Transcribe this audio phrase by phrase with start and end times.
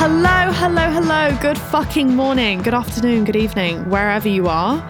[0.00, 1.36] Hello, hello, hello.
[1.42, 4.80] Good fucking morning, good afternoon, good evening, wherever you are.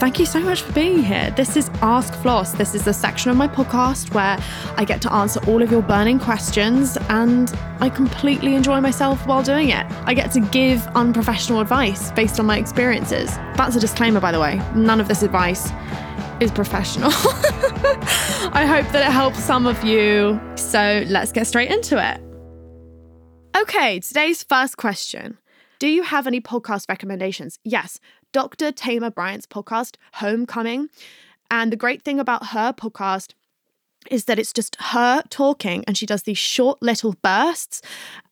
[0.00, 1.32] Thank you so much for being here.
[1.36, 2.50] This is Ask Floss.
[2.50, 4.36] This is the section of my podcast where
[4.76, 9.40] I get to answer all of your burning questions and I completely enjoy myself while
[9.40, 9.86] doing it.
[10.04, 13.30] I get to give unprofessional advice based on my experiences.
[13.54, 14.60] That's a disclaimer, by the way.
[14.74, 15.70] None of this advice
[16.40, 17.10] is professional.
[17.14, 20.40] I hope that it helps some of you.
[20.56, 22.25] So let's get straight into it.
[23.56, 25.38] Okay, today's first question.
[25.78, 27.58] Do you have any podcast recommendations?
[27.64, 28.00] Yes,
[28.32, 28.70] Dr.
[28.70, 30.90] Tamar Bryant's podcast, Homecoming.
[31.50, 33.32] And the great thing about her podcast
[34.10, 37.82] is that it's just her talking and she does these short little bursts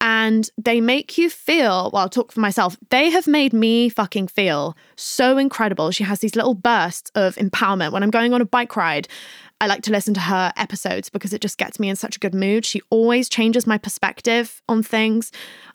[0.01, 4.29] and they make you feel, well, I'll talk for myself, they have made me fucking
[4.29, 5.91] feel so incredible.
[5.91, 7.93] She has these little bursts of empowerment.
[7.93, 9.09] When I'm going on a bike ride,
[9.61, 12.19] I like to listen to her episodes because it just gets me in such a
[12.19, 12.67] good mood.
[12.67, 15.33] She always changes my perspective on things.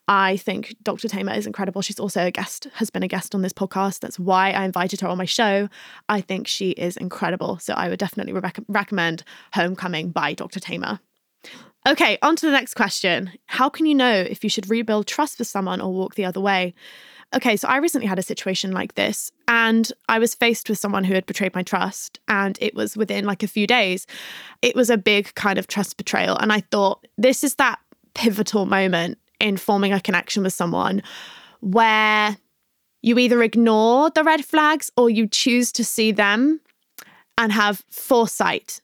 [0.10, 1.08] I think Dr.
[1.08, 1.84] Tamar is incredible.
[1.84, 4.00] She's also a guest, has been a guest on this podcast.
[4.00, 5.70] That's why I invited her on my show.
[6.10, 7.60] I think she is incredible.
[7.60, 10.60] So I would definitely re- recommend Homecoming by Dr.
[10.60, 11.00] Tamar.
[11.88, 13.34] Okay, on to the next question.
[13.46, 16.42] How can you know if you should rebuild trust with someone or walk the other
[16.42, 16.74] way?
[17.36, 21.04] Okay, so I recently had a situation like this, and I was faced with someone
[21.04, 24.08] who had betrayed my trust, and it was within like a few days.
[24.64, 26.36] It was a big kind of trust betrayal.
[26.38, 27.78] And I thought, this is that
[28.16, 31.02] pivotal moment in forming a connection with someone
[31.62, 32.38] where
[33.02, 36.60] you either ignore the red flags or you choose to see them
[37.38, 38.82] and have foresight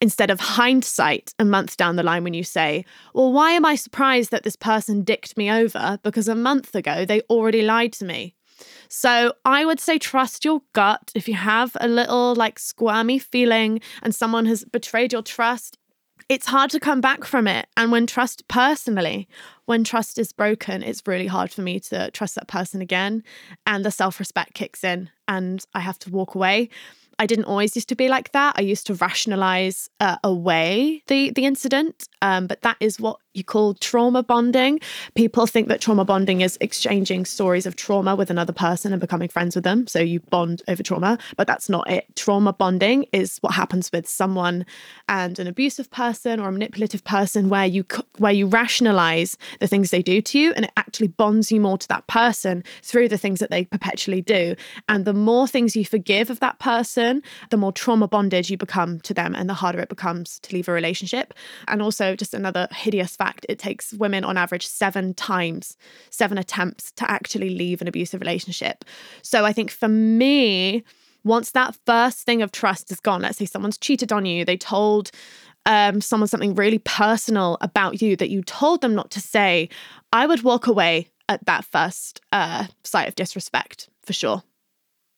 [0.00, 3.74] instead of hindsight a month down the line when you say, Well, why am I
[3.74, 5.98] surprised that this person dicked me over?
[6.02, 8.34] Because a month ago they already lied to me.
[8.88, 11.12] So I would say trust your gut.
[11.14, 15.77] If you have a little like squirmy feeling and someone has betrayed your trust,
[16.28, 17.66] it's hard to come back from it.
[17.76, 19.28] And when trust, personally,
[19.66, 23.22] when trust is broken, it's really hard for me to trust that person again.
[23.66, 26.70] And the self respect kicks in and I have to walk away.
[27.18, 28.54] I didn't always used to be like that.
[28.56, 33.44] I used to rationalize uh, away the the incident, um, but that is what you
[33.44, 34.80] call trauma bonding.
[35.14, 39.28] People think that trauma bonding is exchanging stories of trauma with another person and becoming
[39.28, 39.86] friends with them.
[39.86, 42.04] So you bond over trauma, but that's not it.
[42.16, 44.64] Trauma bonding is what happens with someone
[45.08, 47.84] and an abusive person or a manipulative person where you
[48.18, 51.78] where you rationalize the things they do to you and it actually bonds you more
[51.78, 54.54] to that person through the things that they perpetually do.
[54.88, 59.00] And the more things you forgive of that person, the more trauma bonded you become
[59.00, 61.34] to them and the harder it becomes to leave a relationship.
[61.68, 65.76] And also just another hideous fact, it takes women on average seven times,
[66.10, 68.84] seven attempts to actually leave an abusive relationship.
[69.22, 70.84] So I think for me,
[71.24, 74.56] once that first thing of trust is gone, let's say someone's cheated on you, they
[74.56, 75.10] told
[75.66, 79.68] um, someone something really personal about you that you told them not to say,
[80.12, 84.42] I would walk away at that first uh, sight of disrespect for sure,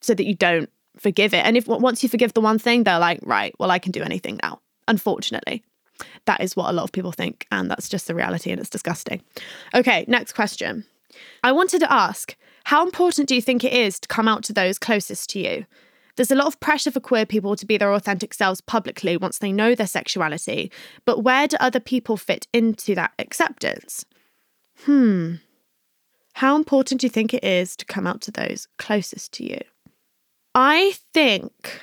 [0.00, 1.44] so that you don't forgive it.
[1.44, 4.02] And if once you forgive the one thing, they're like, right, well, I can do
[4.02, 4.60] anything now.
[4.88, 5.62] Unfortunately.
[6.26, 8.70] That is what a lot of people think, and that's just the reality, and it's
[8.70, 9.22] disgusting.
[9.74, 10.84] Okay, next question.
[11.42, 14.52] I wanted to ask how important do you think it is to come out to
[14.52, 15.66] those closest to you?
[16.16, 19.38] There's a lot of pressure for queer people to be their authentic selves publicly once
[19.38, 20.70] they know their sexuality,
[21.04, 24.04] but where do other people fit into that acceptance?
[24.84, 25.36] Hmm.
[26.34, 29.60] How important do you think it is to come out to those closest to you?
[30.54, 31.80] I think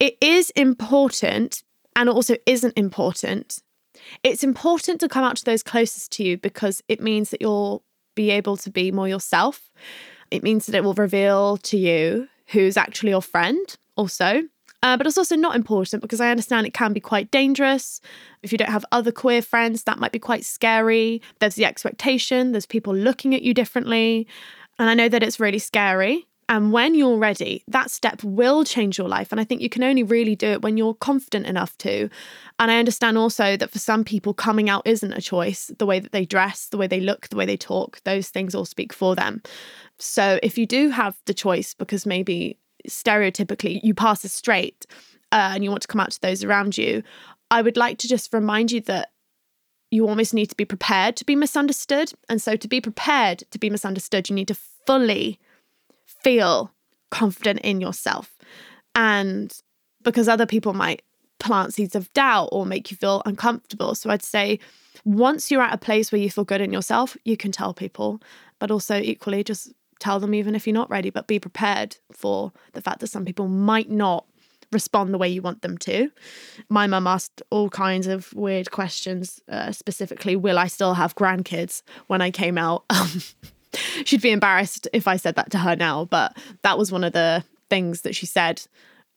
[0.00, 1.62] it is important
[1.98, 3.58] and also isn't important.
[4.22, 7.82] It's important to come out to those closest to you because it means that you'll
[8.14, 9.70] be able to be more yourself.
[10.30, 14.44] It means that it will reveal to you who's actually your friend, also.
[14.80, 18.00] Uh, but it's also not important because I understand it can be quite dangerous.
[18.44, 21.20] If you don't have other queer friends, that might be quite scary.
[21.40, 24.28] There's the expectation, there's people looking at you differently.
[24.78, 26.27] And I know that it's really scary.
[26.50, 29.30] And when you're ready, that step will change your life.
[29.30, 32.08] And I think you can only really do it when you're confident enough to.
[32.58, 35.70] And I understand also that for some people, coming out isn't a choice.
[35.78, 38.54] The way that they dress, the way they look, the way they talk, those things
[38.54, 39.42] all speak for them.
[39.98, 42.56] So if you do have the choice, because maybe
[42.88, 44.86] stereotypically you pass as straight
[45.32, 47.02] uh, and you want to come out to those around you,
[47.50, 49.10] I would like to just remind you that
[49.90, 52.12] you almost need to be prepared to be misunderstood.
[52.28, 54.56] And so, to be prepared to be misunderstood, you need to
[54.86, 55.38] fully
[56.22, 56.72] feel
[57.10, 58.36] confident in yourself.
[58.94, 59.56] And
[60.02, 61.02] because other people might
[61.38, 63.94] plant seeds of doubt or make you feel uncomfortable.
[63.94, 64.58] So, I'd say
[65.04, 68.20] once you're at a place where you feel good in yourself, you can tell people,
[68.58, 72.52] but also equally just tell them even if you're not ready, but be prepared for
[72.72, 74.26] the fact that some people might not
[74.70, 76.10] respond the way you want them to.
[76.68, 81.82] My mum asked all kinds of weird questions, uh, specifically, will I still have grandkids
[82.06, 82.84] when I came out?
[84.04, 87.12] She'd be embarrassed if I said that to her now, but that was one of
[87.12, 88.62] the things that she said.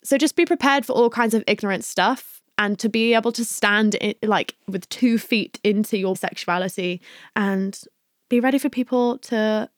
[0.04, 3.44] So just be prepared for all kinds of ignorant stuff and to be able to
[3.44, 7.00] stand in, like with two feet into your sexuality
[7.34, 7.80] and
[8.28, 9.68] be ready for people to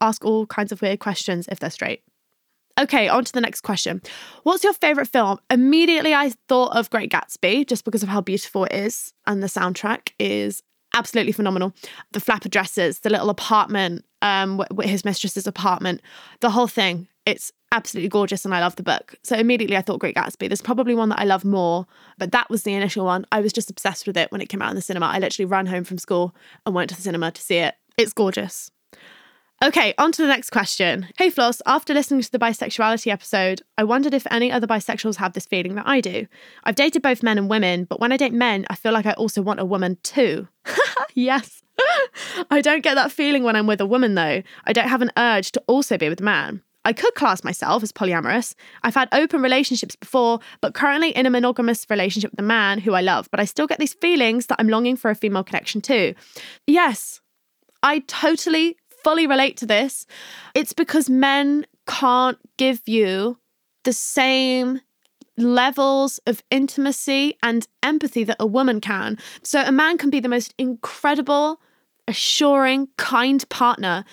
[0.00, 2.02] ask all kinds of weird questions if they're straight.
[2.78, 4.02] Okay, on to the next question.
[4.42, 5.38] What's your favorite film?
[5.48, 9.46] Immediately, I thought of Great Gatsby just because of how beautiful it is, and the
[9.46, 10.62] soundtrack is
[10.94, 11.74] absolutely phenomenal.
[12.12, 16.00] The flapper dresses, the little apartment, um, his mistress's apartment,
[16.40, 17.08] the whole thing.
[17.26, 19.14] It's absolutely gorgeous, and I love the book.
[19.22, 20.48] So immediately, I thought Great Gatsby.
[20.48, 21.86] There's probably one that I love more,
[22.18, 23.26] but that was the initial one.
[23.32, 25.06] I was just obsessed with it when it came out in the cinema.
[25.06, 27.74] I literally ran home from school and went to the cinema to see it.
[27.98, 28.70] It's gorgeous.
[29.64, 31.08] Okay, on to the next question.
[31.16, 35.32] Hey Floss, after listening to the bisexuality episode, I wondered if any other bisexuals have
[35.32, 36.26] this feeling that I do.
[36.64, 39.12] I've dated both men and women, but when I date men, I feel like I
[39.12, 40.48] also want a woman too.
[41.14, 41.62] yes.
[42.50, 44.42] I don't get that feeling when I'm with a woman though.
[44.66, 46.60] I don't have an urge to also be with a man.
[46.84, 48.54] I could class myself as polyamorous.
[48.82, 52.92] I've had open relationships before, but currently in a monogamous relationship with a man who
[52.92, 55.80] I love, but I still get these feelings that I'm longing for a female connection
[55.80, 56.14] too.
[56.66, 57.22] Yes,
[57.82, 60.06] I totally fully relate to this.
[60.54, 63.38] It's because men can't give you
[63.84, 64.80] the same
[65.36, 69.18] levels of intimacy and empathy that a woman can.
[69.42, 71.60] So a man can be the most incredible,
[72.08, 74.04] assuring, kind partner.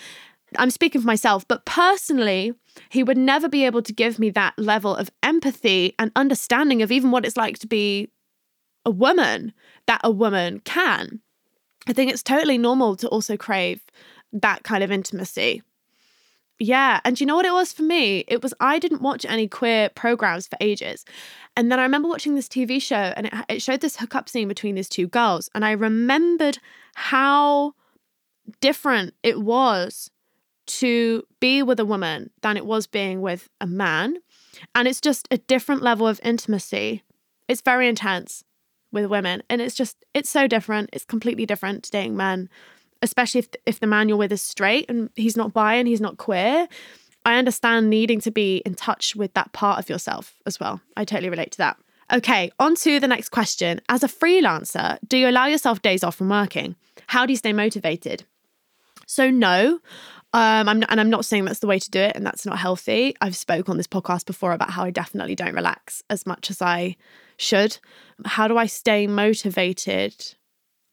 [0.58, 2.52] I'm speaking for myself, but personally,
[2.90, 6.92] he would never be able to give me that level of empathy and understanding of
[6.92, 8.08] even what it's like to be
[8.84, 9.52] a woman
[9.86, 11.20] that a woman can.
[11.86, 13.80] I think it's totally normal to also crave
[14.32, 15.62] that kind of intimacy.
[16.58, 17.00] Yeah.
[17.04, 18.24] And you know what it was for me?
[18.28, 21.04] It was I didn't watch any queer programs for ages.
[21.56, 24.48] And then I remember watching this TV show and it, it showed this hookup scene
[24.48, 25.50] between these two girls.
[25.54, 26.58] And I remembered
[26.94, 27.74] how
[28.60, 30.10] different it was
[30.66, 34.18] to be with a woman than it was being with a man.
[34.74, 37.02] And it's just a different level of intimacy.
[37.48, 38.44] It's very intense
[38.92, 39.42] with women.
[39.50, 40.90] And it's just, it's so different.
[40.92, 42.48] It's completely different to dating men
[43.02, 46.00] especially if if the man you're with is straight and he's not bi and he's
[46.00, 46.68] not queer.
[47.24, 50.80] I understand needing to be in touch with that part of yourself as well.
[50.96, 51.76] I totally relate to that.
[52.12, 53.80] Okay, on to the next question.
[53.88, 56.74] As a freelancer, do you allow yourself days off from working?
[57.06, 58.24] How do you stay motivated?
[59.06, 59.80] So no,
[60.34, 62.44] um, I'm not, and I'm not saying that's the way to do it, and that's
[62.44, 63.14] not healthy.
[63.20, 66.60] I've spoke on this podcast before about how I definitely don't relax as much as
[66.60, 66.96] I
[67.36, 67.78] should.
[68.24, 70.34] How do I stay motivated?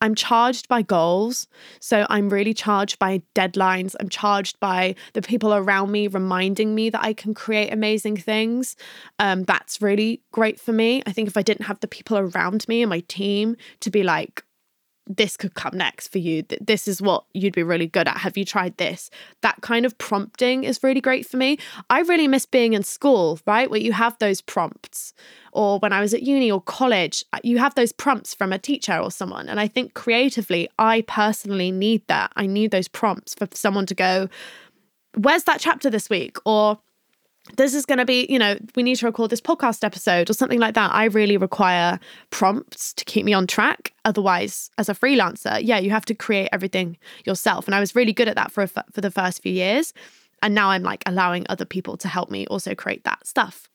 [0.01, 1.47] I'm charged by goals.
[1.79, 3.95] So I'm really charged by deadlines.
[3.99, 8.75] I'm charged by the people around me reminding me that I can create amazing things.
[9.19, 11.03] Um, that's really great for me.
[11.05, 14.03] I think if I didn't have the people around me and my team to be
[14.03, 14.43] like,
[15.09, 16.43] this could come next for you.
[16.61, 18.17] This is what you'd be really good at.
[18.17, 19.09] Have you tried this?
[19.41, 21.57] That kind of prompting is really great for me.
[21.89, 23.69] I really miss being in school, right?
[23.69, 25.13] Where you have those prompts,
[25.51, 28.59] or when I was at uni or college, uh, you have those prompts from a
[28.59, 29.49] teacher or someone.
[29.49, 32.31] And I think creatively, I personally need that.
[32.35, 34.29] I need those prompts for someone to go,
[35.15, 36.37] Where's that chapter this week?
[36.45, 36.79] Or
[37.57, 40.33] this is going to be, you know, we need to record this podcast episode or
[40.33, 40.93] something like that.
[40.93, 43.93] I really require prompts to keep me on track.
[44.05, 47.67] Otherwise, as a freelancer, yeah, you have to create everything yourself.
[47.67, 49.93] And I was really good at that for for the first few years.
[50.41, 53.69] And now I'm like allowing other people to help me also create that stuff.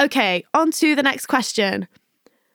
[0.00, 1.88] Okay, on to the next question.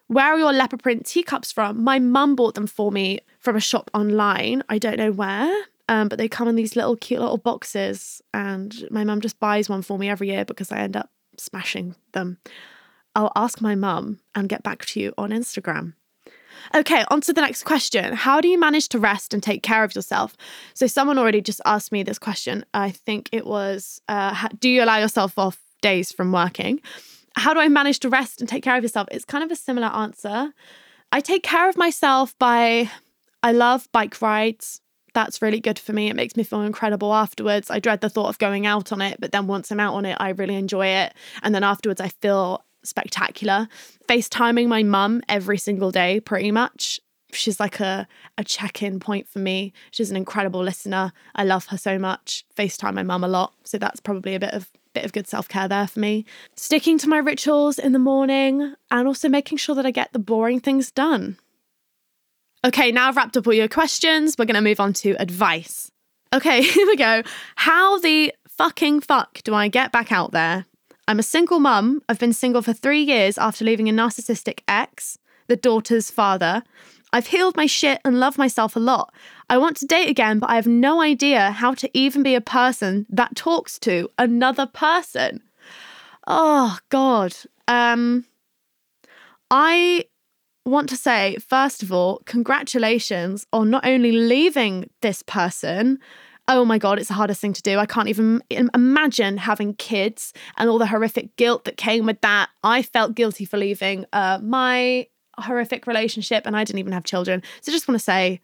[0.08, 1.84] Where are your leopard print teacups from?
[1.84, 4.64] My mum bought them for me from a shop online.
[4.70, 5.66] I don't know where.
[5.90, 9.70] Um, but they come in these little cute little boxes, and my mum just buys
[9.70, 12.38] one for me every year because I end up smashing them.
[13.16, 15.94] I'll ask my mum and get back to you on Instagram.
[16.74, 18.14] Okay, on to the next question.
[18.14, 20.38] How do you manage to rest and take care of yourself?
[20.74, 22.66] So, someone already just asked me this question.
[22.74, 26.80] I think it was uh, Do you allow yourself off days from working?
[27.36, 29.08] How do I manage to rest and take care of yourself?
[29.12, 30.54] It's kind of a similar answer.
[31.12, 32.90] I take care of myself by,
[33.42, 34.80] I love bike rides
[35.14, 36.10] that's really good for me.
[36.10, 37.70] It makes me feel incredible afterwards.
[37.70, 40.06] I dread the thought of going out on it, but then once I'm out on
[40.06, 41.14] it, I really enjoy it.
[41.42, 43.68] And then afterwards, I feel spectacular.
[44.10, 47.00] FaceTiming my mum every single day, pretty much.
[47.36, 49.74] she's like a, a check-in point for me.
[49.92, 51.12] She's an incredible listener.
[51.36, 52.46] I love her so much.
[52.56, 53.54] FaceTime my mum a lot.
[53.64, 56.24] So that's probably a bit of bit of good self-care there for me.
[56.56, 60.20] Sticking to my rituals in the morning and also making sure that I get the
[60.20, 61.38] boring things done.
[62.66, 64.36] Okay, now I've wrapped up all your questions.
[64.38, 65.92] We're going to move on to advice.
[66.34, 67.24] Okay, here we go.
[67.56, 70.66] How the fucking fuck do I get back out there?
[71.08, 72.02] I'm a single mum.
[72.08, 75.18] I've been single for three years after leaving a narcissistic ex,
[75.48, 76.64] the daughter's father.
[77.12, 79.14] I've healed my shit and love myself a lot.
[79.50, 82.42] I want to date again, but I have no idea how to even be a
[82.42, 85.44] person that talks to another person.
[86.26, 87.36] Oh, God.
[87.68, 88.26] Um,
[89.52, 90.06] I
[90.66, 96.00] want to say, first of all, congratulations on not only leaving this person,
[96.48, 97.80] oh my God, it's the hardest thing to do.
[97.80, 102.50] I can't even imagine having kids and all the horrific guilt that came with that.
[102.64, 107.42] I felt guilty for leaving uh, my horrific relationship and I didn't even have children.
[107.62, 108.42] So I just want to say,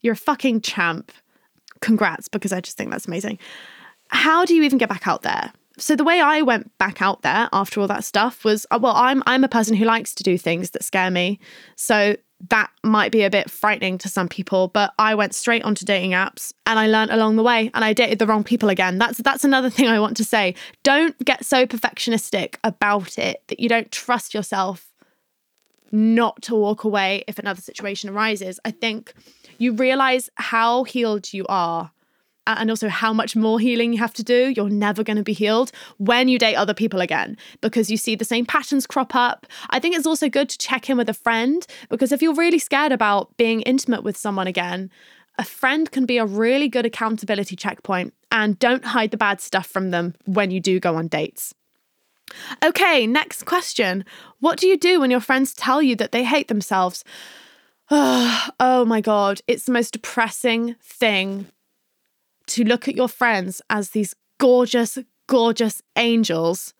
[0.00, 1.12] you're a fucking champ.
[1.80, 3.38] Congrats, because I just think that's amazing.
[4.08, 5.52] How do you even get back out there?
[5.78, 8.94] So the way I went back out there after all that stuff was uh, well,
[8.96, 11.38] I'm I'm a person who likes to do things that scare me.
[11.76, 12.16] So
[12.50, 16.12] that might be a bit frightening to some people, but I went straight onto dating
[16.12, 18.98] apps and I learned along the way and I dated the wrong people again.
[18.98, 20.54] That's that's another thing I want to say.
[20.82, 24.92] Don't get so perfectionistic about it that you don't trust yourself
[25.90, 28.60] not to walk away if another situation arises.
[28.64, 29.14] I think
[29.58, 31.90] you realize how healed you are
[32.58, 34.52] and also how much more healing you have to do.
[34.56, 38.14] You're never going to be healed when you date other people again because you see
[38.14, 39.46] the same patterns crop up.
[39.70, 42.58] I think it's also good to check in with a friend because if you're really
[42.58, 44.90] scared about being intimate with someone again,
[45.38, 49.66] a friend can be a really good accountability checkpoint and don't hide the bad stuff
[49.66, 51.54] from them when you do go on dates.
[52.62, 54.04] Okay, next question.
[54.40, 57.04] What do you do when your friends tell you that they hate themselves?
[58.60, 61.46] Oh, my God, it's the most depressing thing
[62.58, 64.98] to look at your friends as these gorgeous,
[65.28, 66.74] gorgeous angels.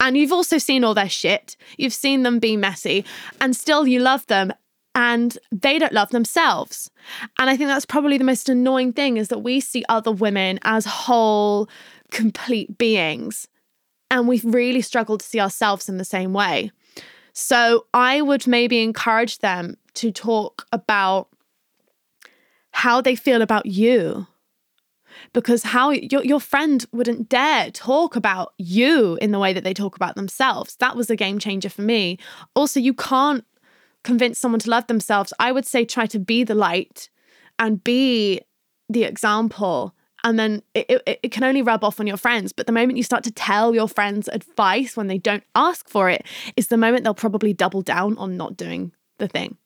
[0.00, 1.56] And you've also seen all their shit.
[1.78, 3.04] You've seen them be messy,
[3.40, 4.52] and still you love them,
[4.96, 6.90] and they don't love themselves.
[7.38, 10.58] And I think that's probably the most annoying thing is that we see other women
[10.64, 11.68] as whole,
[12.10, 13.46] complete beings,
[14.10, 16.72] and we've really struggled to see ourselves in the same way.
[17.32, 21.28] So I would maybe encourage them to talk about
[22.72, 24.26] how they feel about you
[25.32, 29.74] because how your, your friend wouldn't dare talk about you in the way that they
[29.74, 30.76] talk about themselves.
[30.76, 32.18] That was a game changer for me.
[32.54, 33.44] Also, you can't
[34.04, 35.32] convince someone to love themselves.
[35.38, 37.08] I would say try to be the light
[37.58, 38.40] and be
[38.88, 42.52] the example and then it, it, it, can only rub off on your friends.
[42.52, 46.08] But the moment you start to tell your friends advice when they don't ask for
[46.08, 46.24] it,
[46.56, 49.56] is the moment they'll probably double down on not doing the thing.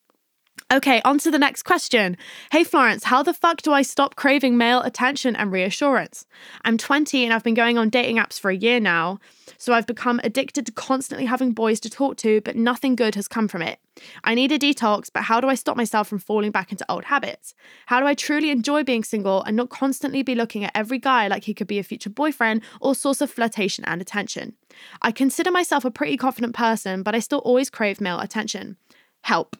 [0.73, 2.17] Okay, on to the next question.
[2.51, 6.27] Hey Florence, how the fuck do I stop craving male attention and reassurance?
[6.65, 9.21] I'm 20 and I've been going on dating apps for a year now,
[9.59, 13.29] so I've become addicted to constantly having boys to talk to, but nothing good has
[13.29, 13.79] come from it.
[14.25, 17.05] I need a detox, but how do I stop myself from falling back into old
[17.05, 17.55] habits?
[17.87, 21.29] How do I truly enjoy being single and not constantly be looking at every guy
[21.29, 24.55] like he could be a future boyfriend or source of flirtation and attention?
[25.01, 28.79] I consider myself a pretty confident person, but I still always crave male attention.
[29.23, 29.57] Help.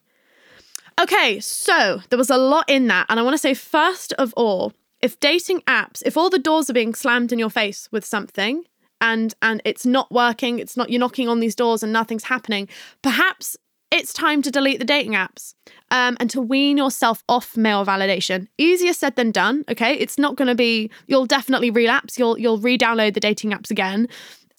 [1.01, 3.07] Okay, so there was a lot in that.
[3.09, 4.73] And I want to say, first of all,
[5.03, 8.65] if dating apps, if all the doors are being slammed in your face with something
[9.01, 12.67] and and it's not working, it's not you're knocking on these doors and nothing's happening,
[13.03, 13.57] perhaps
[13.91, 15.55] it's time to delete the dating apps
[15.91, 18.49] um, and to wean yourself off male validation.
[18.59, 19.65] Easier said than done.
[19.69, 20.91] Okay, it's not going to be.
[21.07, 22.19] You'll definitely relapse.
[22.19, 24.09] You'll you'll re-download the dating apps again,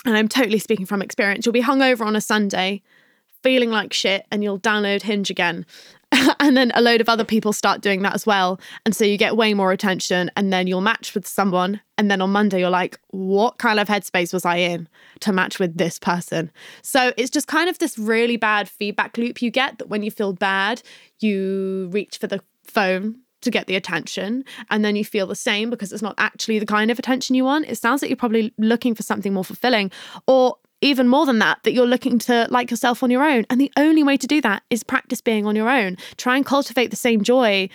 [0.06, 1.46] and I'm totally speaking from experience.
[1.46, 2.84] You'll be hungover on a Sunday,
[3.44, 5.65] feeling like shit, and you'll download Hinge again.
[6.39, 8.59] and then a load of other people start doing that as well.
[8.85, 11.81] And so you get way more attention, and then you'll match with someone.
[11.97, 14.87] And then on Monday, you're like, what kind of headspace was I in
[15.21, 16.51] to match with this person?
[16.81, 20.11] So it's just kind of this really bad feedback loop you get that when you
[20.11, 20.81] feel bad,
[21.19, 25.69] you reach for the phone to get the attention and then you feel the same
[25.69, 28.51] because it's not actually the kind of attention you want it sounds like you're probably
[28.57, 29.91] looking for something more fulfilling
[30.25, 33.46] or even more than that, that you're looking to like yourself on your own.
[33.50, 35.98] And the only way to do that is practice being on your own.
[36.17, 37.69] Try and cultivate the same joy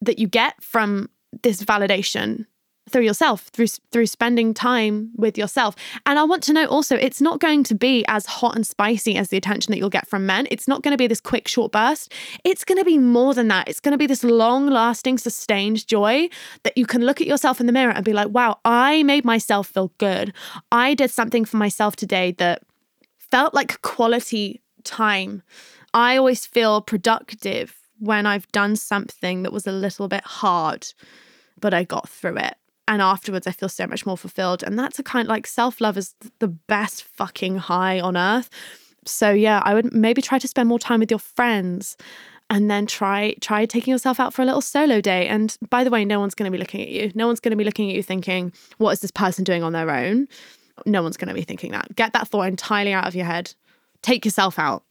[0.00, 1.08] that you get from
[1.42, 2.46] this validation
[2.92, 5.74] through yourself through through spending time with yourself.
[6.06, 9.16] And i want to know also it's not going to be as hot and spicy
[9.16, 10.46] as the attention that you'll get from men.
[10.50, 12.12] It's not going to be this quick short burst.
[12.44, 13.68] It's going to be more than that.
[13.68, 16.28] It's going to be this long lasting sustained joy
[16.62, 19.24] that you can look at yourself in the mirror and be like wow i made
[19.24, 20.32] myself feel good.
[20.70, 22.62] I did something for myself today that
[23.18, 25.42] felt like quality time.
[25.94, 30.88] I always feel productive when I've done something that was a little bit hard,
[31.60, 32.54] but I got through it.
[32.88, 34.62] And afterwards, I feel so much more fulfilled.
[34.62, 38.50] And that's a kind like self love is the best fucking high on earth.
[39.04, 41.96] So, yeah, I would maybe try to spend more time with your friends
[42.50, 45.26] and then try try taking yourself out for a little solo day.
[45.26, 47.12] And by the way no one's going to be looking at you.
[47.14, 49.72] No one's going to be looking at you thinking what is this person doing on
[49.72, 50.28] their own?
[50.84, 51.94] No one's going to be thinking that.
[51.96, 53.54] Get that thought entirely out of your head.
[54.02, 54.82] Take yourself out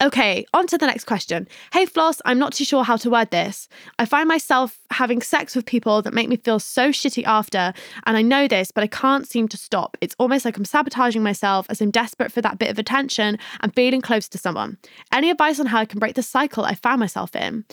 [0.00, 1.46] Okay, on to the next question.
[1.72, 3.68] Hey, Floss, I'm not too sure how to word this.
[3.98, 7.72] I find myself having sex with people that make me feel so shitty after,
[8.04, 9.96] and I know this, but I can't seem to stop.
[10.00, 13.74] It's almost like I'm sabotaging myself as I'm desperate for that bit of attention and
[13.74, 14.78] feeling close to someone.
[15.12, 17.64] Any advice on how I can break the cycle I found myself in?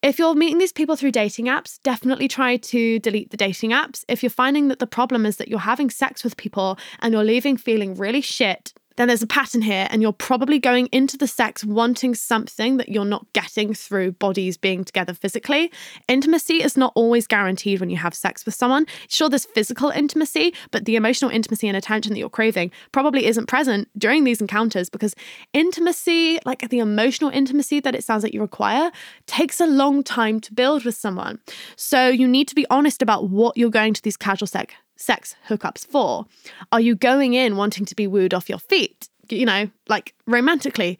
[0.00, 4.04] If you're meeting these people through dating apps, definitely try to delete the dating apps.
[4.06, 7.24] If you're finding that the problem is that you're having sex with people and you're
[7.24, 11.28] leaving feeling really shit, then there's a pattern here, and you're probably going into the
[11.28, 15.70] sex wanting something that you're not getting through bodies being together physically.
[16.08, 18.86] Intimacy is not always guaranteed when you have sex with someone.
[19.08, 23.46] Sure, there's physical intimacy, but the emotional intimacy and attention that you're craving probably isn't
[23.46, 25.14] present during these encounters because
[25.52, 28.90] intimacy, like the emotional intimacy that it sounds like you require,
[29.26, 31.38] takes a long time to build with someone.
[31.76, 35.34] So you need to be honest about what you're going to these casual sex sex
[35.48, 36.26] hookups for?
[36.70, 40.98] Are you going in wanting to be wooed off your feet, you know, like romantically?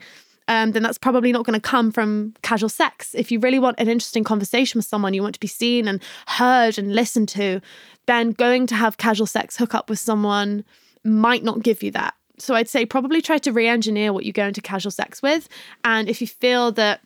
[0.49, 3.15] Um, then that's probably not going to come from casual sex.
[3.15, 6.03] If you really want an interesting conversation with someone, you want to be seen and
[6.27, 7.61] heard and listened to,
[8.07, 10.65] then going to have casual sex hookup with someone
[11.05, 12.15] might not give you that.
[12.39, 15.49] So I'd say probably try to re engineer what you go into casual sex with.
[15.85, 17.01] And if you feel that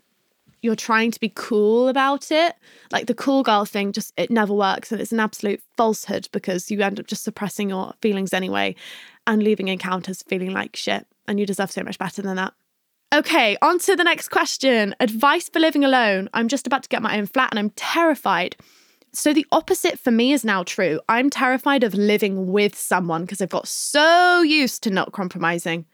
[0.63, 2.55] you're trying to be cool about it.
[2.91, 4.93] Like the cool girl thing, just it never works.
[4.93, 8.77] And it's an absolute falsehood because you end up just suppressing your feelings anyway
[9.27, 11.07] and leaving encounters feeling like shit.
[11.27, 12.55] And you deserve so much better than that.
[13.15, 14.95] Okay, on to the next question.
[14.99, 16.31] Advice for living alone.
[16.33, 18.57] I'm just about to get my own flat and I'm terrified.
[19.13, 20.99] So the opposite for me is now true.
[21.09, 25.85] I'm terrified of living with someone because I've got so used to not compromising.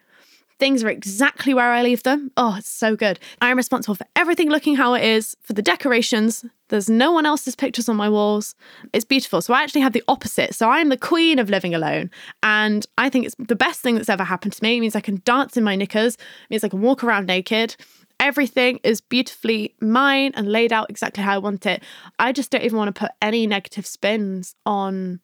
[0.58, 2.32] Things are exactly where I leave them.
[2.36, 3.20] Oh, it's so good.
[3.40, 6.44] I'm responsible for everything looking how it is, for the decorations.
[6.68, 8.56] There's no one else's pictures on my walls.
[8.92, 9.40] It's beautiful.
[9.40, 10.54] So I actually have the opposite.
[10.54, 12.10] So I'm the queen of living alone.
[12.42, 14.76] And I think it's the best thing that's ever happened to me.
[14.76, 17.76] It means I can dance in my knickers, it means I can walk around naked.
[18.20, 21.84] Everything is beautifully mine and laid out exactly how I want it.
[22.18, 25.20] I just don't even want to put any negative spins on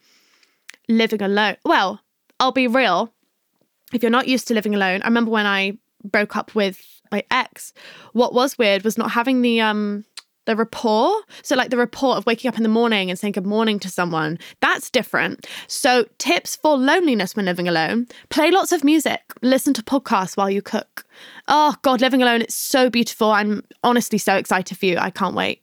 [0.88, 1.56] living alone.
[1.64, 2.00] Well,
[2.38, 3.12] I'll be real
[3.94, 7.24] if you're not used to living alone, I remember when I broke up with my
[7.30, 7.72] ex,
[8.12, 10.04] what was weird was not having the um
[10.46, 11.22] the rapport.
[11.42, 13.88] So like the rapport of waking up in the morning and saying good morning to
[13.88, 14.38] someone.
[14.60, 15.46] That's different.
[15.68, 18.08] So tips for loneliness when living alone.
[18.28, 19.22] Play lots of music.
[19.40, 21.06] Listen to podcasts while you cook.
[21.48, 23.30] Oh god, living alone it's so beautiful.
[23.30, 24.98] I'm honestly so excited for you.
[24.98, 25.62] I can't wait.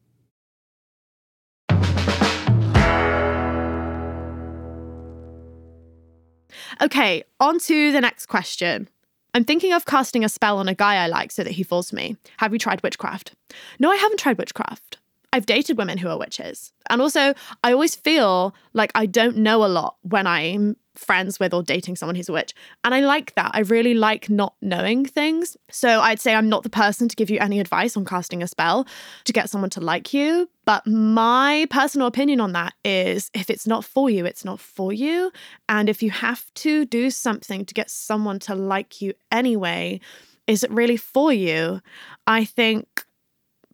[6.81, 8.89] Okay, on to the next question.
[9.35, 11.91] I'm thinking of casting a spell on a guy I like so that he falls
[11.91, 12.17] for me.
[12.37, 13.35] Have you tried witchcraft?
[13.79, 14.97] No, I haven't tried witchcraft.
[15.33, 16.73] I've dated women who are witches.
[16.89, 21.53] And also, I always feel like I don't know a lot when I'm friends with
[21.53, 22.53] or dating someone who's a witch.
[22.83, 23.51] And I like that.
[23.53, 25.55] I really like not knowing things.
[25.69, 28.47] So I'd say I'm not the person to give you any advice on casting a
[28.47, 28.85] spell
[29.23, 30.49] to get someone to like you.
[30.65, 34.91] But my personal opinion on that is if it's not for you, it's not for
[34.91, 35.31] you.
[35.69, 40.01] And if you have to do something to get someone to like you anyway,
[40.47, 41.81] is it really for you?
[42.27, 43.05] I think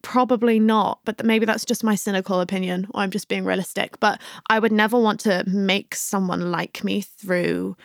[0.01, 3.99] probably not, but maybe that's just my cynical opinion or I'm just being realistic.
[3.99, 7.75] But I would never want to make someone like me through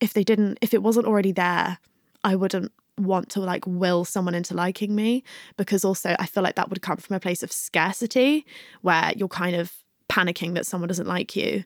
[0.00, 1.78] if they didn't, if it wasn't already there,
[2.24, 5.24] I wouldn't want to like will someone into liking me
[5.56, 8.44] because also I feel like that would come from a place of scarcity
[8.82, 9.72] where you're kind of
[10.08, 11.64] panicking that someone doesn't like you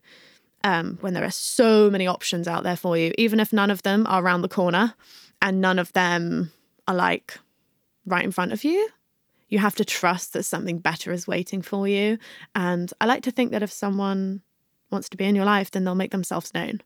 [0.64, 3.82] um, when there are so many options out there for you, even if none of
[3.82, 4.94] them are around the corner
[5.40, 6.52] and none of them
[6.88, 7.38] are like
[8.04, 8.88] right in front of you.
[9.48, 12.18] You have to trust that something better is waiting for you.
[12.54, 14.42] And I like to think that if someone
[14.90, 16.80] wants to be in your life, then they'll make themselves known.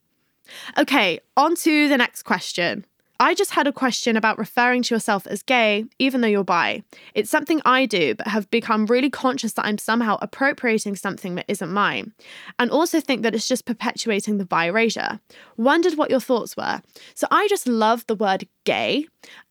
[0.77, 2.85] Okay, on to the next question.
[3.21, 6.81] I just had a question about referring to yourself as gay, even though you're bi.
[7.13, 11.45] It's something I do, but have become really conscious that I'm somehow appropriating something that
[11.47, 12.13] isn't mine.
[12.57, 15.19] And also think that it's just perpetuating the bi erasure.
[15.55, 16.81] Wondered what your thoughts were.
[17.13, 19.05] So I just love the word gay.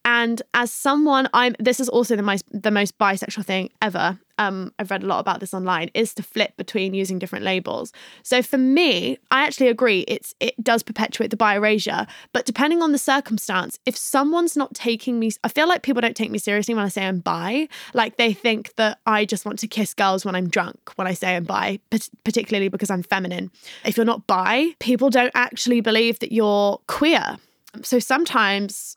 [0.04, 4.72] And as someone, I'm this is also the most the most bisexual thing ever um,
[4.79, 7.92] I've read a lot about this online, is to flip between using different labels.
[8.22, 12.83] So for me, I actually agree it's it does perpetuate the bi erasure, but depending
[12.83, 16.38] on the circumstance, if someone's not taking me, I feel like people don't take me
[16.38, 17.68] seriously when I say I'm bi.
[17.92, 21.12] Like they think that I just want to kiss girls when I'm drunk when I
[21.12, 21.79] say I'm bi,
[22.24, 23.50] particularly because I'm feminine.
[23.85, 27.37] If you're not bi, people don't actually believe that you're queer.
[27.83, 28.96] So sometimes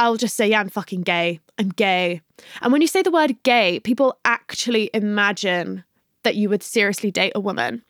[0.00, 1.40] I'll just say, yeah, I'm fucking gay.
[1.58, 2.22] I'm gay.
[2.62, 5.84] And when you say the word gay, people actually imagine
[6.22, 7.82] that you would seriously date a woman.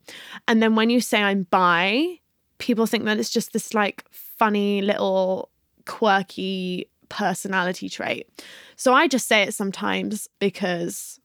[0.49, 2.19] And then when you say I'm bi,
[2.59, 5.51] people think that it's just this like funny little
[5.87, 8.29] quirky personality trait.
[8.75, 11.21] So I just say it sometimes because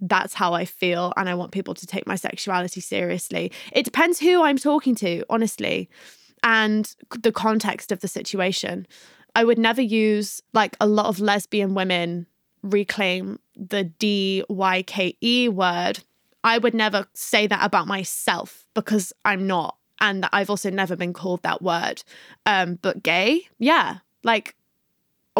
[0.00, 3.52] that's how I feel and I want people to take my sexuality seriously.
[3.72, 5.90] It depends who I'm talking to, honestly,
[6.42, 8.86] and the context of the situation.
[9.34, 12.26] I would never use like a lot of lesbian women
[12.62, 16.00] reclaim the D Y K E word.
[16.44, 19.76] I would never say that about myself because I'm not.
[20.00, 22.02] And I've also never been called that word.
[22.46, 23.98] Um, but gay, yeah.
[24.24, 24.56] Like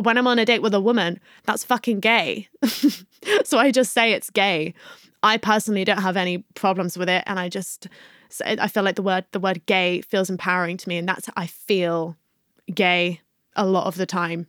[0.01, 2.49] when I'm on a date with a woman, that's fucking gay.
[3.45, 4.75] so I just say it's gay.
[5.23, 7.25] I personally don't have any problems with it.
[7.27, 7.89] And I just,
[8.45, 10.97] I feel like the word, the word gay feels empowering to me.
[10.97, 12.17] And that's, I feel
[12.73, 13.21] gay
[13.57, 14.47] a lot of the time.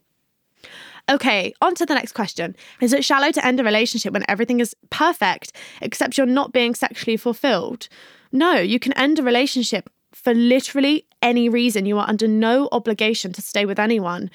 [1.10, 2.56] Okay, on to the next question.
[2.80, 6.76] Is it shallow to end a relationship when everything is perfect except you're not being
[6.76, 7.90] sexually fulfilled?
[8.32, 11.86] No, you can end a relationship for literally any reason.
[11.86, 14.30] You are under no obligation to stay with anyone.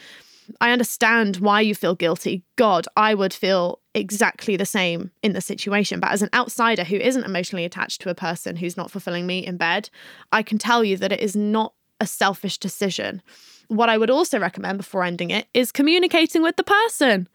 [0.60, 2.42] I understand why you feel guilty.
[2.56, 6.00] God, I would feel exactly the same in the situation.
[6.00, 9.44] But as an outsider who isn't emotionally attached to a person who's not fulfilling me
[9.44, 9.90] in bed,
[10.32, 13.22] I can tell you that it is not a selfish decision.
[13.68, 17.28] What I would also recommend before ending it is communicating with the person.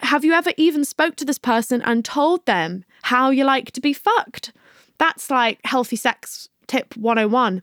[0.00, 3.80] Have you ever even spoke to this person and told them how you like to
[3.80, 4.52] be fucked?
[4.98, 7.62] That's like healthy sex tip 101.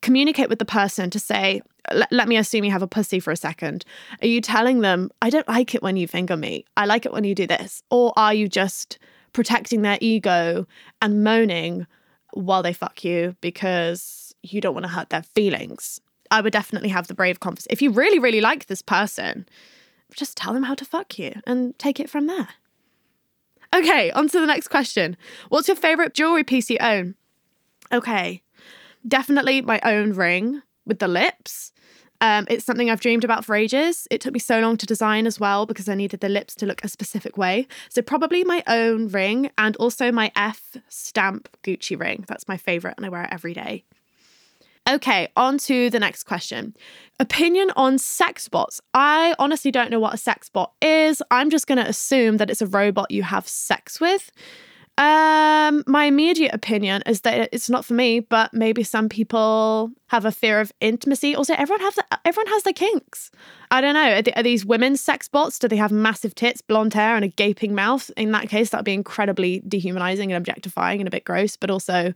[0.00, 1.60] Communicate with the person to say,
[1.92, 3.84] let me assume you have a pussy for a second.
[4.22, 6.64] Are you telling them, I don't like it when you finger me?
[6.76, 7.82] I like it when you do this?
[7.90, 8.98] Or are you just
[9.32, 10.66] protecting their ego
[11.02, 11.86] and moaning
[12.32, 16.00] while they fuck you because you don't want to hurt their feelings?
[16.30, 17.72] I would definitely have the brave conversation.
[17.72, 19.48] If you really, really like this person,
[20.14, 22.48] just tell them how to fuck you and take it from there.
[23.74, 25.16] Okay, on to the next question.
[25.48, 27.14] What's your favorite jewelry piece you own?
[27.92, 28.42] Okay,
[29.06, 31.72] definitely my own ring with the lips.
[32.20, 34.08] Um, it's something I've dreamed about for ages.
[34.10, 36.66] It took me so long to design as well because I needed the lips to
[36.66, 37.66] look a specific way.
[37.90, 42.24] So, probably my own ring and also my F stamp Gucci ring.
[42.26, 43.84] That's my favorite and I wear it every day.
[44.88, 46.76] Okay, on to the next question.
[47.18, 48.80] Opinion on sex bots.
[48.94, 51.20] I honestly don't know what a sex bot is.
[51.30, 54.30] I'm just going to assume that it's a robot you have sex with.
[54.98, 60.24] Um, my immediate opinion is that it's not for me, but maybe some people have
[60.24, 61.34] a fear of intimacy.
[61.34, 63.30] Also, everyone have the, everyone has their kinks.
[63.70, 64.14] I don't know.
[64.14, 65.58] Are, are these women's sex bots?
[65.58, 68.10] Do they have massive tits, blonde hair, and a gaping mouth?
[68.16, 71.56] In that case, that'd be incredibly dehumanizing and objectifying and a bit gross.
[71.56, 72.14] But also,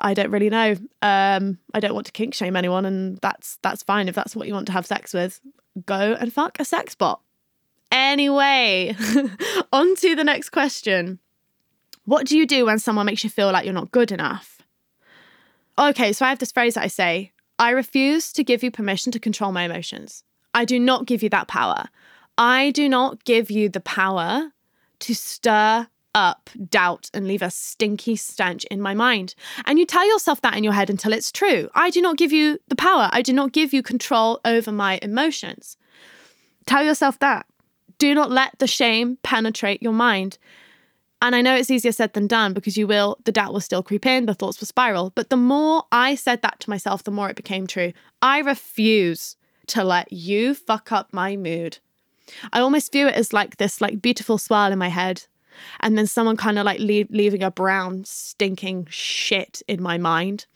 [0.00, 0.76] I don't really know.
[1.02, 4.08] Um, I don't want to kink shame anyone, and that's that's fine.
[4.08, 5.40] If that's what you want to have sex with,
[5.86, 7.20] go and fuck a sex bot.
[7.90, 8.94] Anyway,
[9.72, 11.18] on to the next question.
[12.04, 14.62] What do you do when someone makes you feel like you're not good enough?
[15.78, 19.12] Okay, so I have this phrase that I say I refuse to give you permission
[19.12, 20.24] to control my emotions.
[20.54, 21.88] I do not give you that power.
[22.36, 24.52] I do not give you the power
[25.00, 29.34] to stir up doubt and leave a stinky stench in my mind.
[29.66, 31.68] And you tell yourself that in your head until it's true.
[31.74, 34.98] I do not give you the power, I do not give you control over my
[35.02, 35.76] emotions.
[36.66, 37.46] Tell yourself that.
[37.98, 40.38] Do not let the shame penetrate your mind.
[41.20, 43.82] And I know it's easier said than done because you will, the doubt will still
[43.82, 45.10] creep in, the thoughts will spiral.
[45.16, 47.92] But the more I said that to myself, the more it became true.
[48.22, 49.36] I refuse
[49.68, 51.78] to let you fuck up my mood
[52.52, 55.26] I almost view it as like this like beautiful swirl in my head
[55.80, 60.46] and then someone kind of like leave, leaving a brown stinking shit in my mind.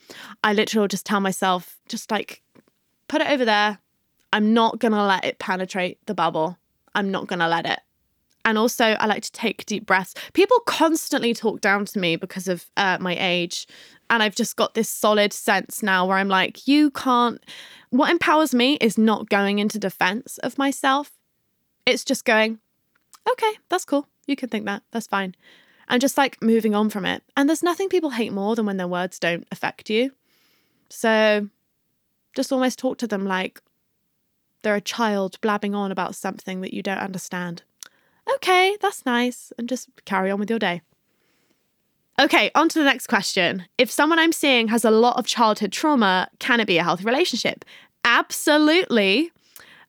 [0.43, 2.43] I literally just tell myself just like
[3.09, 3.79] put it over there.
[4.33, 6.59] I'm not to let it penetrate the bubble.
[6.95, 7.81] I'm not to let it.
[8.45, 10.15] And also, I like to take deep breaths.
[10.33, 13.69] People constantly talk down to me because of uh, my age.
[14.11, 17.43] And I've just got this solid sense now where I'm like, you can't.
[17.91, 21.13] What empowers me is not going into defense of myself.
[21.87, 22.59] It's just going,
[23.31, 24.07] okay, that's cool.
[24.27, 24.83] You can think that.
[24.91, 25.35] That's fine.
[25.89, 27.23] And just like moving on from it.
[27.37, 30.13] And there's nothing people hate more than when their words don't affect you.
[30.89, 31.49] So
[32.35, 33.61] just almost talk to them like
[34.63, 37.63] they're a child blabbing on about something that you don't understand.
[38.37, 39.53] Okay, that's nice.
[39.59, 40.83] And just carry on with your day.
[42.21, 43.67] Okay, on to the next question.
[43.79, 47.05] If someone I'm seeing has a lot of childhood trauma, can it be a healthy
[47.05, 47.65] relationship?
[48.05, 49.32] Absolutely.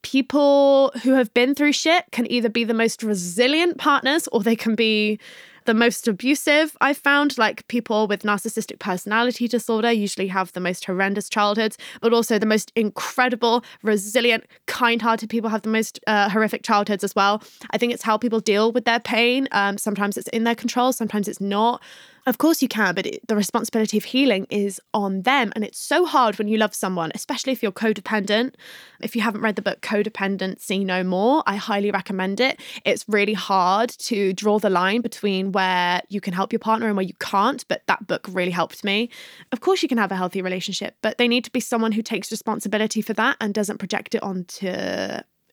[0.03, 4.55] People who have been through shit can either be the most resilient partners or they
[4.55, 5.19] can be
[5.65, 6.75] the most abusive.
[6.81, 12.13] I've found like people with narcissistic personality disorder usually have the most horrendous childhoods, but
[12.13, 17.15] also the most incredible, resilient, kind hearted people have the most uh, horrific childhoods as
[17.15, 17.41] well.
[17.71, 19.47] I think it's how people deal with their pain.
[19.51, 21.81] Um, sometimes it's in their control, sometimes it's not.
[22.25, 25.51] Of course you can, but it, the responsibility of healing is on them.
[25.55, 28.55] And it's so hard when you love someone, especially if you're codependent.
[29.01, 32.61] If you haven't read the book Codependent, See No More, I highly recommend it.
[32.85, 36.95] It's really hard to draw the line between where you can help your partner and
[36.95, 39.09] where you can't, but that book really helped me.
[39.51, 42.01] Of course, you can have a healthy relationship, but they need to be someone who
[42.01, 44.71] takes responsibility for that and doesn't project it onto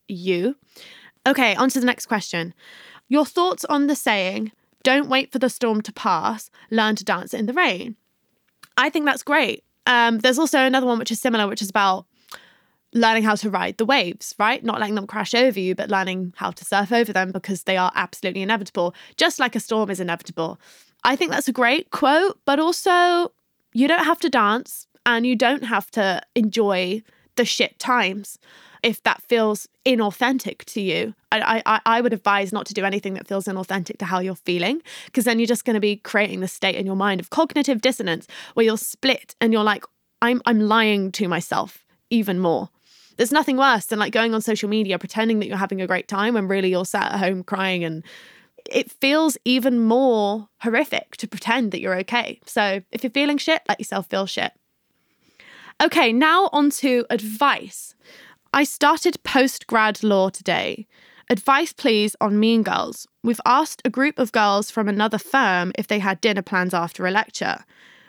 [0.06, 0.54] you.
[1.26, 2.54] Okay, on to the next question.
[3.08, 4.52] Your thoughts on the saying,
[4.82, 7.96] don't wait for the storm to pass, learn to dance in the rain.
[8.76, 9.64] I think that's great.
[9.86, 12.06] Um, there's also another one which is similar, which is about
[12.92, 14.64] learning how to ride the waves, right?
[14.64, 17.76] Not letting them crash over you, but learning how to surf over them because they
[17.76, 20.58] are absolutely inevitable, just like a storm is inevitable.
[21.04, 23.32] I think that's a great quote, but also
[23.72, 27.02] you don't have to dance and you don't have to enjoy
[27.36, 28.38] the shit times
[28.82, 31.14] if that feels inauthentic to you.
[31.32, 34.34] I, I, I would advise not to do anything that feels inauthentic to how you're
[34.34, 37.30] feeling, because then you're just going to be creating the state in your mind of
[37.30, 39.84] cognitive dissonance where you're split and you're like,
[40.22, 42.68] I'm, I'm lying to myself even more.
[43.16, 46.08] There's nothing worse than like going on social media pretending that you're having a great
[46.08, 48.02] time when really you're sat at home crying and
[48.70, 52.40] it feels even more horrific to pretend that you're okay.
[52.46, 54.52] So if you're feeling shit, let yourself feel shit.
[55.82, 57.94] Okay, now on to advice.
[58.52, 60.86] I started post grad law today.
[61.28, 63.06] Advice, please, on Mean Girls.
[63.22, 67.06] We've asked a group of girls from another firm if they had dinner plans after
[67.06, 67.64] a lecture.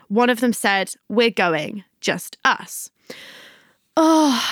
[0.08, 2.90] One of them said, We're going, just us.
[3.96, 4.44] Oh,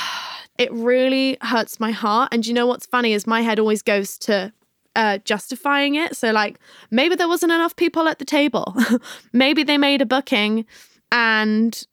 [0.59, 2.29] it really hurts my heart.
[2.31, 4.53] And you know what's funny is my head always goes to
[4.95, 6.15] uh, justifying it.
[6.15, 6.59] So, like,
[6.91, 8.75] maybe there wasn't enough people at the table.
[9.33, 10.65] maybe they made a booking
[11.11, 11.83] and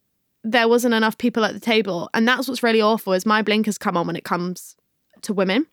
[0.46, 2.09] there wasn't enough people at the table.
[2.14, 4.76] And that's what's really awful is my blinkers come on when it comes
[5.22, 5.66] to women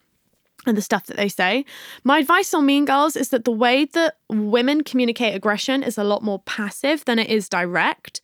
[0.65, 1.63] and the stuff that they say.
[2.03, 6.03] My advice on Mean Girls is that the way that women communicate aggression is a
[6.03, 8.21] lot more passive than it is direct.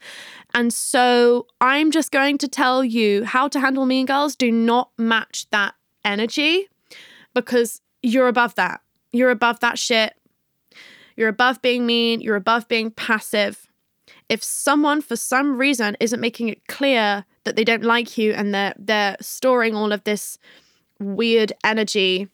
[0.55, 4.35] And so I'm just going to tell you how to handle Mean Girls.
[4.35, 6.67] Do not match that energy
[7.35, 8.81] because you're above that.
[9.11, 10.15] You're above that shit.
[11.15, 12.21] You're above being mean.
[12.21, 13.68] You're above being passive
[14.29, 18.53] if someone for some reason isn't making it clear that they don't like you and
[18.53, 20.37] they're they're storing all of this
[20.99, 22.27] weird energy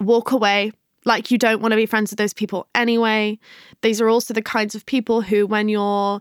[0.00, 0.72] walk away.
[1.04, 3.38] Like you don't want to be friends with those people anyway.
[3.82, 6.20] These are also the kinds of people who when you're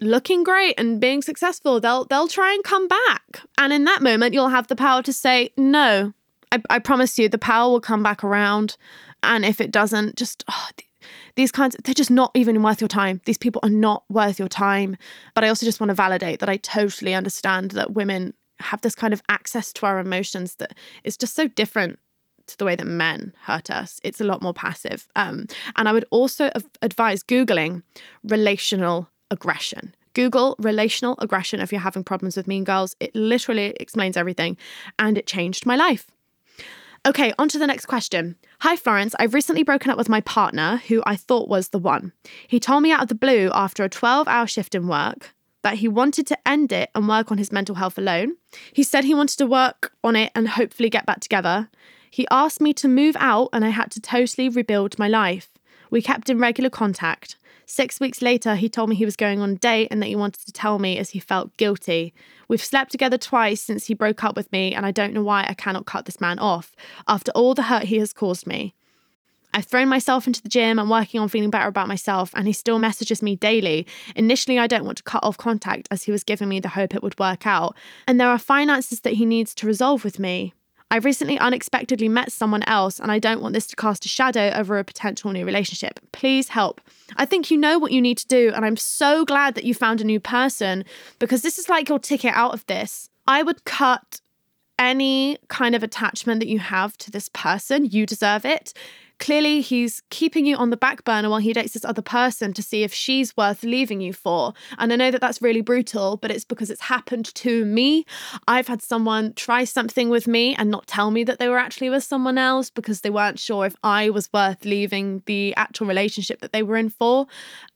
[0.00, 3.40] looking great and being successful they'll they'll try and come back.
[3.56, 6.12] And in that moment you'll have the power to say no
[6.52, 8.76] i, I promise you the power will come back around.
[9.22, 10.68] And if it doesn't just oh,
[11.36, 13.20] these kinds they're just not even worth your time.
[13.24, 14.96] These people are not worth your time.
[15.34, 18.94] But i also just want to validate that i totally understand that women have this
[18.94, 21.98] kind of access to our emotions that is just so different
[22.48, 24.00] to the way that men hurt us.
[24.02, 25.06] It's a lot more passive.
[25.16, 26.50] Um, and i would also
[26.82, 27.82] advise googling
[28.24, 29.94] relational aggression.
[30.14, 32.96] Google relational aggression if you're having problems with mean girls.
[32.98, 34.56] It literally explains everything
[34.98, 36.10] and it changed my life.
[37.08, 38.36] Okay, on to the next question.
[38.60, 39.14] Hi, Florence.
[39.18, 42.12] I've recently broken up with my partner, who I thought was the one.
[42.46, 45.76] He told me out of the blue after a 12 hour shift in work that
[45.76, 48.36] he wanted to end it and work on his mental health alone.
[48.74, 51.70] He said he wanted to work on it and hopefully get back together.
[52.10, 55.48] He asked me to move out, and I had to totally rebuild my life.
[55.90, 57.36] We kept in regular contact.
[57.70, 60.16] Six weeks later, he told me he was going on a date and that he
[60.16, 62.14] wanted to tell me as he felt guilty.
[62.48, 65.44] We've slept together twice since he broke up with me, and I don't know why
[65.46, 66.74] I cannot cut this man off
[67.06, 68.74] after all the hurt he has caused me.
[69.52, 72.54] I've thrown myself into the gym and working on feeling better about myself, and he
[72.54, 73.86] still messages me daily.
[74.16, 76.94] Initially, I don't want to cut off contact as he was giving me the hope
[76.94, 77.76] it would work out,
[78.06, 80.54] and there are finances that he needs to resolve with me.
[80.90, 84.50] I recently unexpectedly met someone else, and I don't want this to cast a shadow
[84.54, 86.00] over a potential new relationship.
[86.12, 86.80] Please help.
[87.16, 89.74] I think you know what you need to do, and I'm so glad that you
[89.74, 90.84] found a new person
[91.18, 93.10] because this is like your ticket out of this.
[93.26, 94.20] I would cut
[94.78, 97.84] any kind of attachment that you have to this person.
[97.84, 98.72] You deserve it
[99.18, 102.62] clearly he's keeping you on the back burner while he dates this other person to
[102.62, 104.52] see if she's worth leaving you for.
[104.78, 108.06] And I know that that's really brutal, but it's because it's happened to me.
[108.46, 111.90] I've had someone try something with me and not tell me that they were actually
[111.90, 116.40] with someone else because they weren't sure if I was worth leaving the actual relationship
[116.40, 117.26] that they were in for.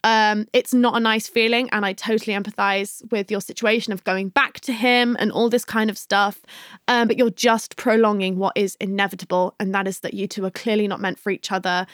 [0.05, 4.31] Um, it's not a nice feeling, and I totally empathize with your situation of going
[4.31, 6.41] back to him and all this kind of stuff.
[6.89, 10.51] Um, but you're just prolonging what is inevitable, and that is that you two are
[10.51, 11.87] clearly not meant for each other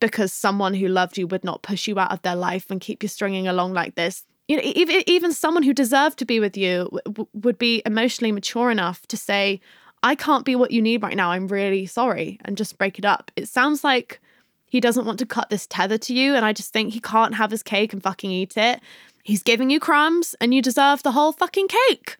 [0.00, 3.02] because someone who loved you would not push you out of their life and keep
[3.02, 4.24] you stringing along like this.
[4.48, 8.32] You know, even, even someone who deserved to be with you w- would be emotionally
[8.32, 9.60] mature enough to say,
[10.02, 11.30] I can't be what you need right now.
[11.30, 13.30] I'm really sorry, and just break it up.
[13.36, 14.20] It sounds like
[14.66, 17.36] he doesn't want to cut this tether to you, and I just think he can't
[17.36, 18.80] have his cake and fucking eat it.
[19.22, 22.16] He's giving you crumbs, and you deserve the whole fucking cake.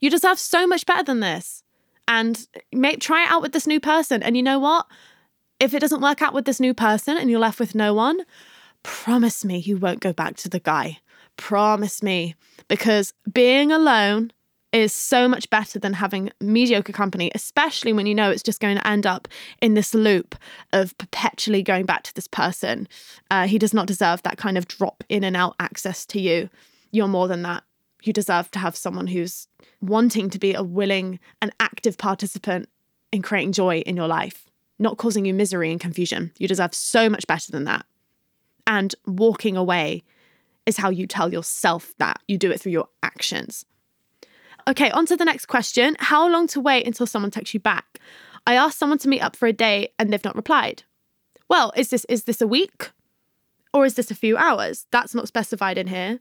[0.00, 1.64] You deserve so much better than this.
[2.08, 4.22] And make, try it out with this new person.
[4.22, 4.86] And you know what?
[5.62, 8.22] If it doesn't work out with this new person and you're left with no one,
[8.82, 10.98] promise me you won't go back to the guy.
[11.36, 12.34] Promise me.
[12.66, 14.32] Because being alone
[14.72, 18.76] is so much better than having mediocre company, especially when you know it's just going
[18.76, 19.28] to end up
[19.60, 20.34] in this loop
[20.72, 22.88] of perpetually going back to this person.
[23.30, 26.50] Uh, he does not deserve that kind of drop in and out access to you.
[26.90, 27.62] You're more than that.
[28.02, 29.46] You deserve to have someone who's
[29.80, 32.68] wanting to be a willing and active participant
[33.12, 36.32] in creating joy in your life not causing you misery and confusion.
[36.38, 37.86] You deserve so much better than that.
[38.66, 40.02] And walking away
[40.66, 42.20] is how you tell yourself that.
[42.28, 43.64] You do it through your actions.
[44.68, 45.96] Okay, on to the next question.
[45.98, 47.98] How long to wait until someone texts you back?
[48.46, 50.84] I asked someone to meet up for a date and they've not replied.
[51.48, 52.90] Well, is this is this a week?
[53.74, 54.86] Or is this a few hours?
[54.90, 56.20] That's not specified in here.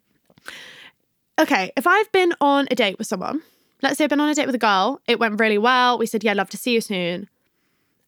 [1.39, 3.41] Okay, if I've been on a date with someone,
[3.81, 5.97] let's say I've been on a date with a girl, it went really well.
[5.97, 7.29] We said, Yeah, love to see you soon.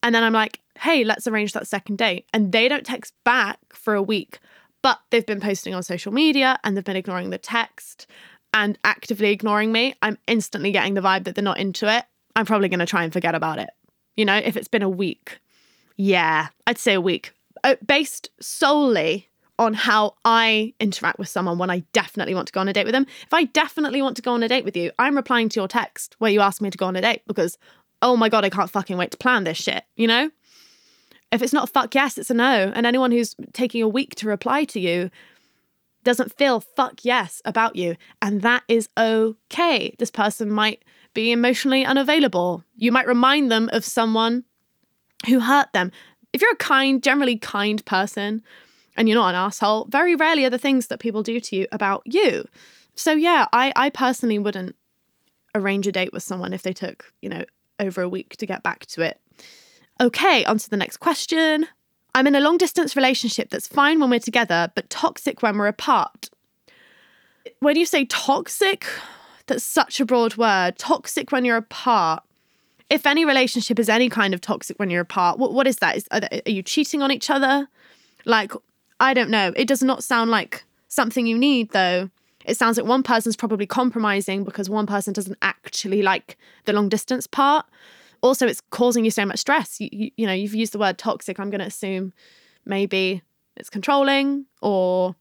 [0.04, 2.28] And then I'm like, hey, let's arrange that second date.
[2.34, 4.40] And they don't text back for a week,
[4.82, 8.06] but they've been posting on social media and they've been ignoring the text
[8.54, 9.96] and actively ignoring me.
[10.02, 12.04] I'm instantly getting the vibe that they're not into it.
[12.36, 13.70] I'm probably going to try and forget about it.
[14.16, 15.40] You know, if it's been a week,
[15.96, 17.34] yeah, I'd say a week.
[17.64, 22.60] Uh, based solely on how I interact with someone when I definitely want to go
[22.60, 23.06] on a date with them.
[23.26, 25.68] If I definitely want to go on a date with you, I'm replying to your
[25.68, 27.58] text where you ask me to go on a date because
[28.04, 30.30] oh my God, I can't fucking wait to plan this shit, you know?
[31.32, 32.72] If it's not fuck yes, it's a no.
[32.76, 35.10] And anyone who's taking a week to reply to you
[36.04, 37.96] doesn't feel fuck yes about you.
[38.22, 39.96] And that is okay.
[39.98, 40.84] This person might
[41.16, 42.64] be emotionally unavailable.
[42.76, 44.44] You might remind them of someone
[45.26, 45.92] who hurt them.
[46.34, 48.44] If you're a kind, generally kind person,
[48.96, 51.68] and you're not an asshole, very rarely are the things that people do to you
[51.72, 52.46] about you.
[52.96, 54.76] So yeah, I, I personally wouldn't
[55.56, 57.44] arrange a date with someone if they took, you know,
[57.80, 59.20] over a week to get back to it.
[60.02, 61.68] Okay, on to the next question.
[62.16, 65.68] I'm in a long distance relationship that's fine when we're together, but toxic when we're
[65.68, 66.30] apart.
[67.60, 68.86] When you say toxic,
[69.48, 70.78] that's such a broad word.
[70.78, 72.24] Toxic when you're apart.
[72.90, 75.96] If any relationship is any kind of toxic when you're apart, what, what is that?
[75.96, 77.68] Is, are, are you cheating on each other?
[78.26, 78.52] Like,
[79.00, 79.52] I don't know.
[79.56, 82.10] It does not sound like something you need, though
[82.46, 86.90] it sounds like one person's probably compromising because one person doesn't actually like the long
[86.90, 87.66] distance part.
[88.22, 89.80] Also, it's causing you so much stress.
[89.82, 91.40] You, you, you know, you've used the word toxic.
[91.40, 92.14] I'm going to assume
[92.66, 93.22] maybe
[93.56, 95.16] it's controlling or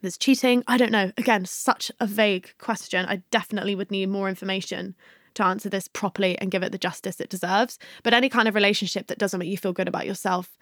[0.00, 0.64] there's cheating.
[0.66, 1.12] I don't know.
[1.16, 3.06] Again, such a vague question.
[3.06, 4.94] I definitely would need more information
[5.34, 7.78] to answer this properly and give it the justice it deserves.
[8.02, 10.56] But any kind of relationship that doesn't make you feel good about yourself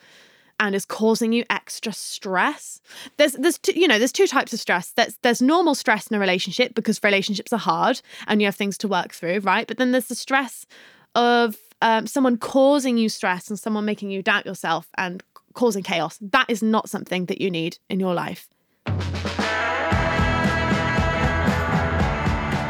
[0.60, 2.80] and is causing you extra stress.
[3.16, 4.92] There's there's two, you know there's two types of stress.
[4.92, 8.78] There's there's normal stress in a relationship because relationships are hard and you have things
[8.78, 9.66] to work through, right?
[9.66, 10.66] But then there's the stress
[11.14, 15.22] of um, someone causing you stress and someone making you doubt yourself and
[15.54, 16.18] causing chaos.
[16.20, 18.48] That is not something that you need in your life.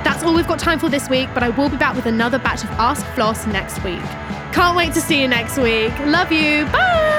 [0.05, 2.39] That's all we've got time for this week, but I will be back with another
[2.39, 4.01] batch of Ask Floss next week.
[4.53, 5.97] Can't wait to see you next week.
[6.01, 6.65] Love you.
[6.67, 7.12] Bye.